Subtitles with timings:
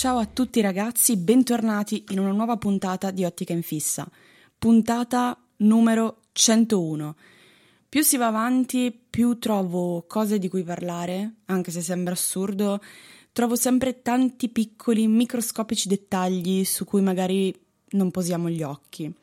[0.00, 4.10] Ciao a tutti ragazzi, bentornati in una nuova puntata di Ottica in Fissa,
[4.58, 7.16] puntata numero 101.
[7.86, 12.80] Più si va avanti, più trovo cose di cui parlare, anche se sembra assurdo,
[13.32, 17.54] trovo sempre tanti piccoli, microscopici dettagli su cui magari
[17.90, 19.14] non posiamo gli occhi.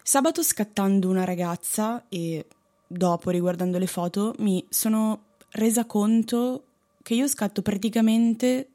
[0.00, 2.46] Sabato scattando una ragazza e
[2.86, 6.66] dopo riguardando le foto mi sono resa conto
[7.02, 8.74] che io scatto praticamente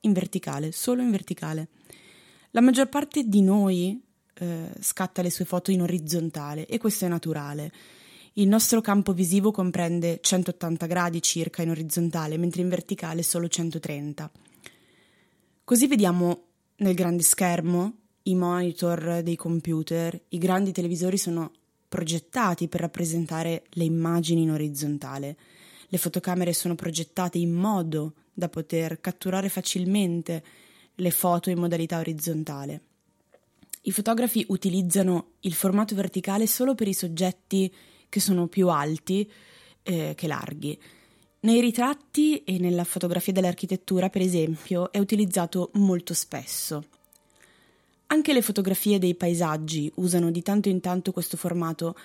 [0.00, 1.68] in verticale, solo in verticale.
[2.52, 4.00] La maggior parte di noi
[4.34, 7.72] eh, scatta le sue foto in orizzontale e questo è naturale.
[8.34, 14.30] Il nostro campo visivo comprende 180 gradi circa in orizzontale, mentre in verticale solo 130.
[15.64, 16.42] Così vediamo
[16.76, 21.50] nel grande schermo i monitor dei computer, i grandi televisori sono
[21.88, 25.36] progettati per rappresentare le immagini in orizzontale.
[25.88, 30.44] Le fotocamere sono progettate in modo da poter catturare facilmente
[30.94, 32.82] le foto in modalità orizzontale.
[33.82, 37.72] I fotografi utilizzano il formato verticale solo per i soggetti
[38.08, 39.28] che sono più alti
[39.82, 40.78] eh, che larghi.
[41.40, 46.84] Nei ritratti e nella fotografia dell'architettura, per esempio, è utilizzato molto spesso.
[48.06, 51.96] Anche le fotografie dei paesaggi usano di tanto in tanto questo formato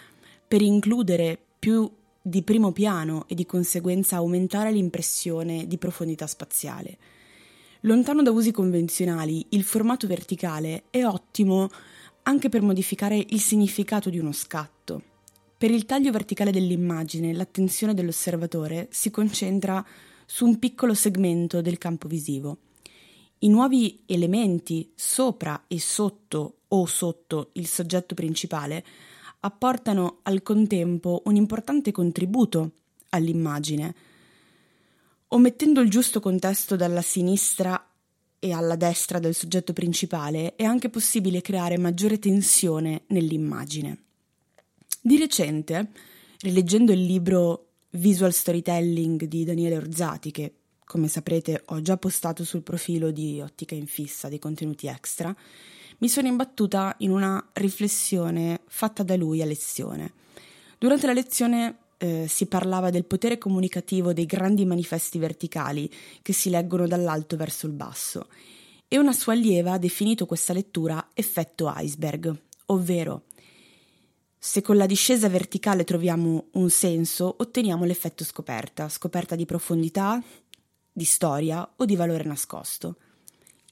[0.48, 1.90] per includere più
[2.26, 6.98] di primo piano e di conseguenza aumentare l'impressione di profondità spaziale.
[7.82, 11.70] Lontano da usi convenzionali, il formato verticale è ottimo
[12.24, 15.02] anche per modificare il significato di uno scatto.
[15.58, 19.86] Per il taglio verticale dell'immagine, l'attenzione dell'osservatore si concentra
[20.26, 22.58] su un piccolo segmento del campo visivo.
[23.40, 28.86] I nuovi elementi sopra e sotto o sotto il soggetto principale
[29.46, 32.72] apportano al contempo un importante contributo
[33.10, 33.94] all'immagine.
[35.30, 37.90] Omettendo il giusto contesto dalla sinistra
[38.40, 44.04] e alla destra del soggetto principale è anche possibile creare maggiore tensione nell'immagine.
[45.02, 45.92] Di recente,
[46.40, 50.54] rileggendo il libro Visual Storytelling di Daniele Orzati, che
[50.86, 55.36] come saprete ho già postato sul profilo di Ottica in Fissa dei contenuti extra,
[56.04, 60.12] mi sono imbattuta in una riflessione fatta da lui a lezione.
[60.78, 65.90] Durante la lezione eh, si parlava del potere comunicativo dei grandi manifesti verticali
[66.22, 68.28] che si leggono dall'alto verso il basso
[68.90, 73.24] e una sua allieva ha definito questa lettura effetto iceberg, ovvero
[74.38, 80.22] se con la discesa verticale troviamo un senso, otteniamo l'effetto scoperta, scoperta di profondità,
[80.92, 82.98] di storia o di valore nascosto.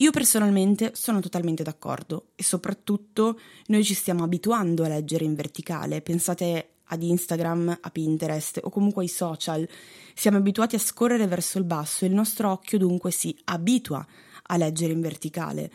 [0.01, 6.01] Io personalmente sono totalmente d'accordo e soprattutto noi ci stiamo abituando a leggere in verticale.
[6.01, 9.67] Pensate ad Instagram, a Pinterest o comunque ai social.
[10.15, 14.03] Siamo abituati a scorrere verso il basso e il nostro occhio dunque si abitua
[14.47, 15.71] a leggere in verticale.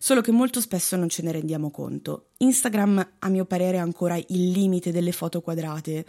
[0.00, 2.30] Solo che molto spesso non ce ne rendiamo conto.
[2.38, 6.04] Instagram, a mio parere, è ancora il limite delle foto quadrate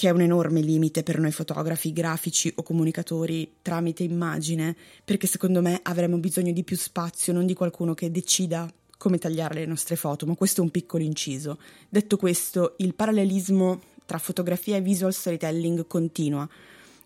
[0.00, 4.74] che è un enorme limite per noi fotografi, grafici o comunicatori tramite immagine,
[5.04, 8.66] perché secondo me avremmo bisogno di più spazio, non di qualcuno che decida
[8.96, 11.58] come tagliare le nostre foto, ma questo è un piccolo inciso.
[11.86, 16.48] Detto questo, il parallelismo tra fotografia e visual storytelling continua.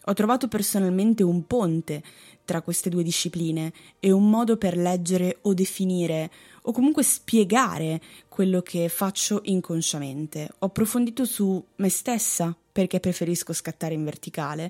[0.04, 2.00] Ho trovato personalmente un ponte
[2.44, 6.30] tra queste due discipline e un modo per leggere o definire
[6.62, 10.48] o comunque spiegare quello che faccio inconsciamente.
[10.60, 14.68] Ho approfondito su me stessa perché preferisco scattare in verticale,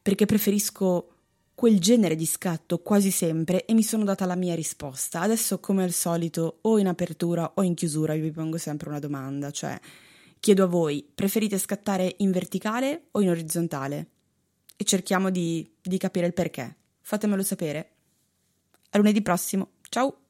[0.00, 1.14] perché preferisco
[1.52, 5.22] quel genere di scatto quasi sempre e mi sono data la mia risposta.
[5.22, 9.50] Adesso, come al solito, o in apertura o in chiusura, vi pongo sempre una domanda,
[9.50, 9.76] cioè
[10.38, 14.06] chiedo a voi, preferite scattare in verticale o in orizzontale?
[14.76, 16.76] E cerchiamo di, di capire il perché.
[17.00, 17.90] Fatemelo sapere.
[18.90, 19.70] A lunedì prossimo.
[19.88, 20.29] Ciao!